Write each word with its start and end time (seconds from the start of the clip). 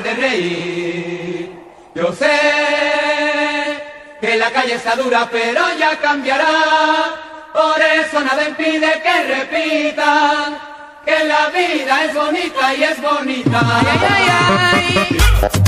de 0.00 0.14
reír. 0.14 1.50
Yo 1.94 2.12
sé 2.12 2.30
que 4.20 4.36
la 4.36 4.50
calle 4.50 4.74
está 4.74 4.94
dura, 4.96 5.28
pero 5.30 5.62
ya 5.78 5.98
cambiará. 5.98 6.46
Por 7.52 7.80
eso 7.80 8.20
nada 8.20 8.48
impide 8.48 9.02
que 9.02 9.22
repitan 9.34 10.58
que 11.04 11.24
la 11.24 11.48
vida 11.48 12.04
es 12.04 12.14
bonita 12.14 12.74
y 12.74 12.84
es 12.84 13.00
bonita. 13.02 13.60
Ay, 13.60 13.86
ay, 13.90 14.26
ay. 14.30 15.18
ay. 15.42 15.58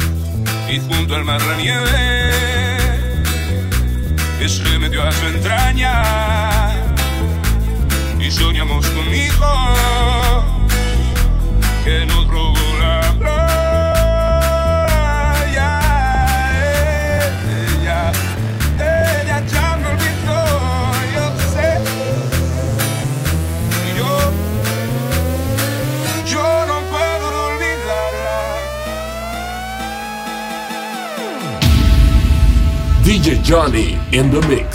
comienza 0.00 0.20
a 5.50 5.72
llamar. 5.72 6.20
DJ 8.18 8.38
Johnny 8.38 8.60
in 11.86 12.08
the 12.08 12.59
mix. 33.22 33.42
Johnny 33.42 33.98
in 34.12 34.30
the 34.30 34.40
mix. 34.48 34.69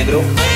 negro. 0.00 0.49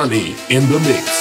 Johnny 0.00 0.34
in 0.48 0.66
the 0.70 0.80
mix. 0.80 1.19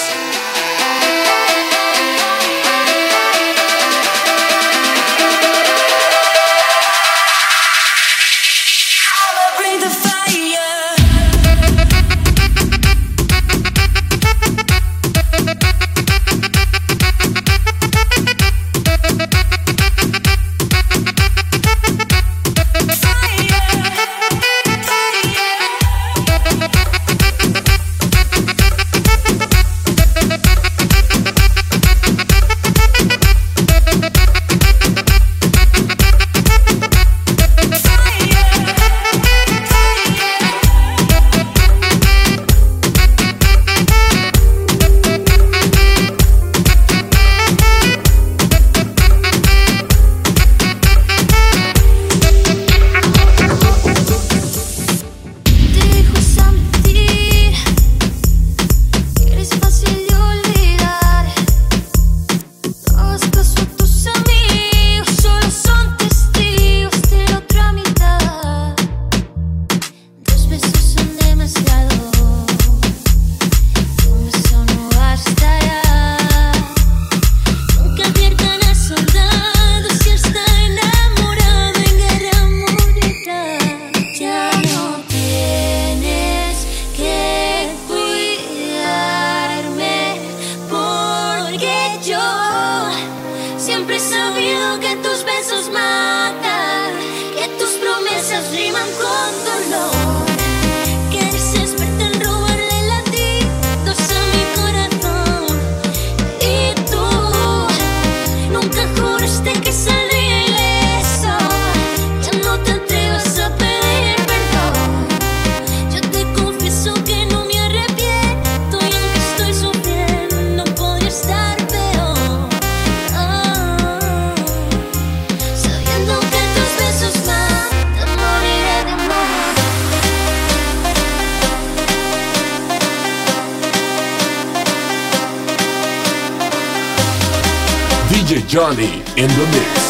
In 139.19 139.27
the 139.27 139.45
mix. 139.47 139.88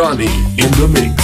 Johnny 0.00 0.24
in 0.56 0.70
the 0.80 0.88
mix. 0.94 1.19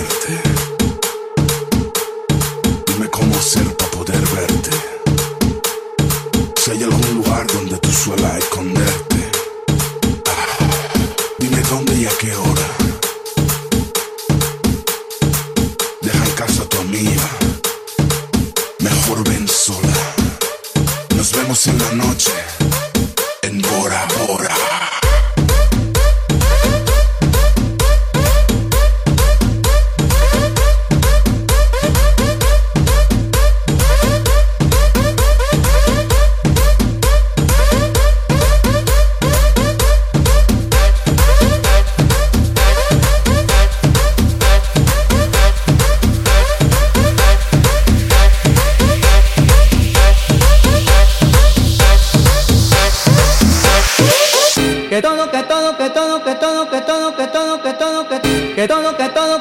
hacerte. 0.00 0.40
Dime 2.86 3.08
cómo. 3.10 3.34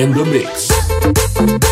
in 0.00 0.12
the 0.12 0.24
mix. 0.24 1.69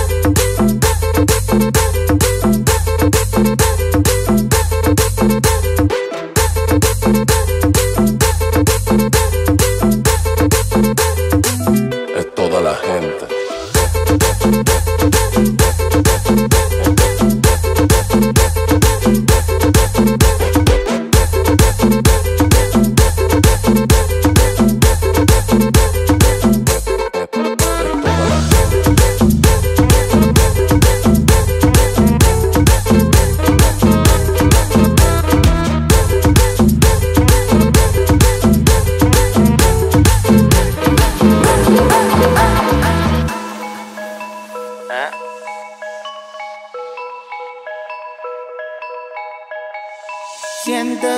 Siento 50.68 51.08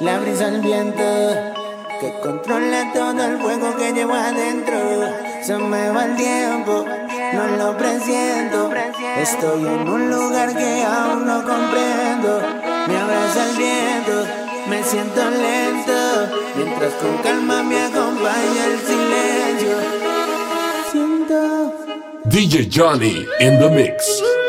la 0.00 0.18
brisa 0.20 0.46
al 0.46 0.62
viento 0.62 1.02
que 2.00 2.14
controla 2.22 2.90
todo 2.94 3.24
el 3.24 3.36
fuego 3.36 3.76
que 3.76 3.92
llevo 3.92 4.14
adentro. 4.14 4.78
Se 5.42 5.54
me 5.58 5.90
va 5.90 6.06
el 6.06 6.16
tiempo, 6.16 6.86
no 7.34 7.46
lo 7.58 7.76
presiento. 7.76 8.70
Estoy 9.18 9.66
en 9.66 9.86
un 9.86 10.10
lugar 10.10 10.56
que 10.56 10.82
aún 10.82 11.26
no 11.26 11.44
comprendo. 11.44 12.40
Me 12.88 12.96
abraza 12.96 13.50
el 13.50 13.56
viento, 13.58 14.26
me 14.70 14.82
siento 14.82 15.28
lento. 15.28 16.38
Mientras 16.56 16.94
con 16.94 17.18
calma 17.18 17.62
me 17.62 17.82
acompaña 17.82 18.64
el 18.64 18.78
silencio. 18.78 19.76
Siento. 20.90 21.74
DJ 22.24 22.70
Johnny 22.72 23.26
in 23.40 23.58
the 23.58 23.68
mix. 23.68 24.39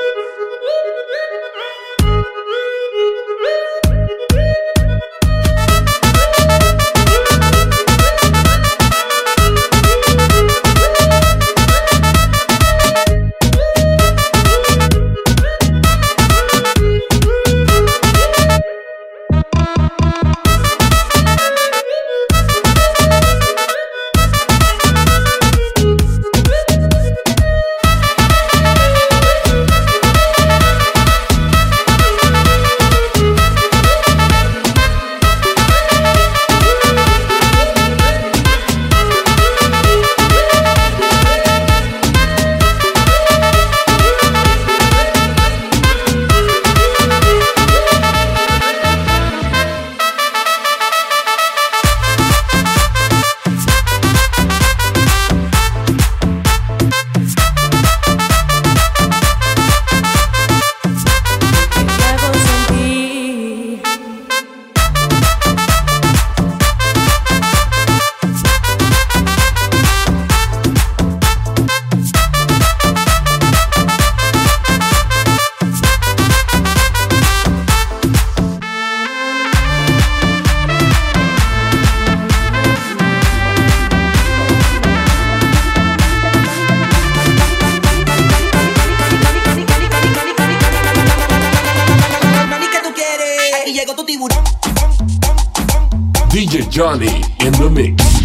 DJ 96.29 96.69
Johnny 96.69 97.23
in 97.39 97.53
the 97.53 97.69
mix. 97.71 98.20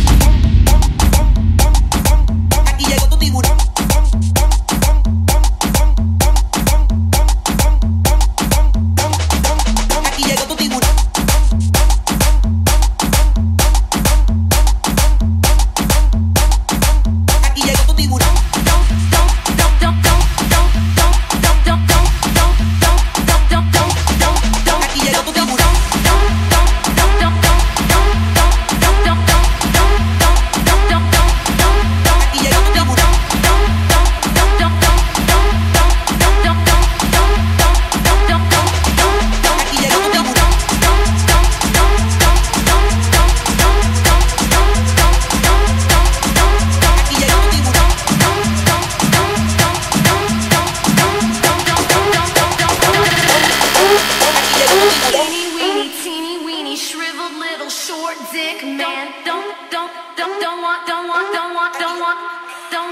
don't 60.84 61.08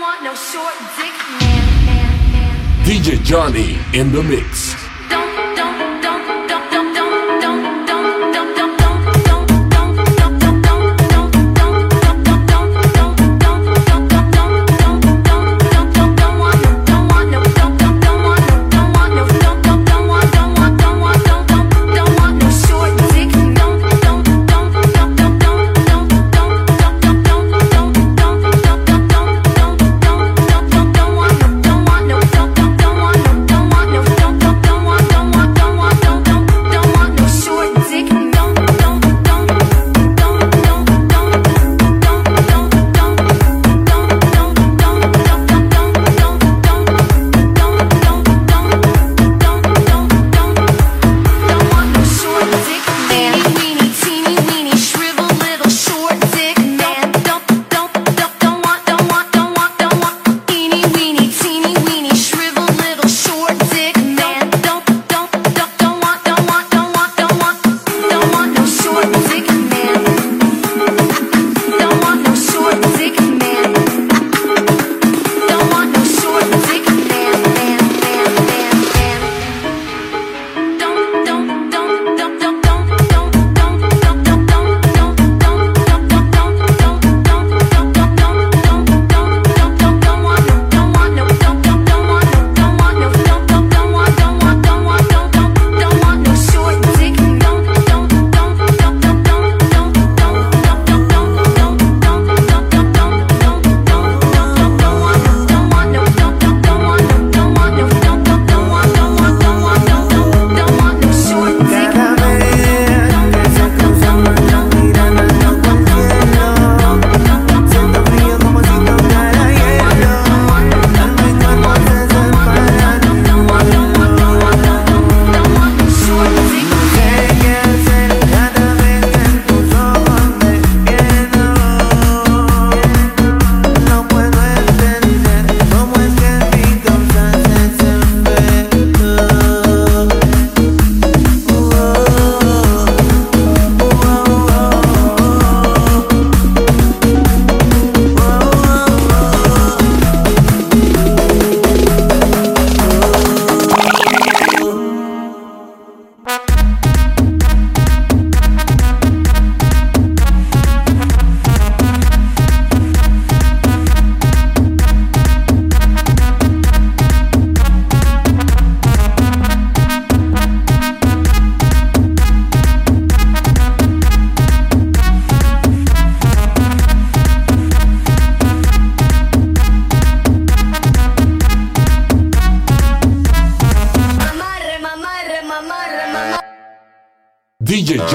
want, 0.01 0.23
no 0.23 0.35
short 0.35 0.75
dick 0.97 1.17
man. 1.41 2.85
DJ 2.85 3.23
Johnny 3.23 3.79
in 3.93 4.13
the 4.13 4.23
mix. 4.23 4.75
Don't, 5.09 5.57
don't. 5.57 5.94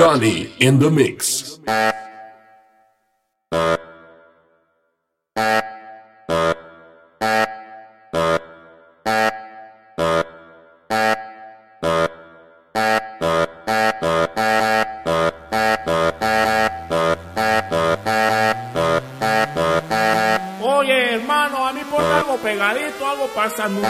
Johnny 0.10 0.52
in 0.60 0.80
the 0.80 0.90
mix. 0.90 1.60
Oye, 20.60 21.14
hermano, 21.14 21.68
a 21.68 21.74
mí 21.74 21.82
ponme 21.84 22.08
algo 22.08 22.38
pegadito, 22.38 23.06
algo 23.06 23.30
sanudear 23.56 23.89